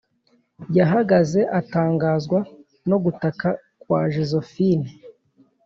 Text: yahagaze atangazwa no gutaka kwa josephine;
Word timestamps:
yahagaze 0.77 1.41
atangazwa 1.59 2.39
no 2.89 2.97
gutaka 3.03 3.47
kwa 3.81 3.99
josephine; 4.13 4.87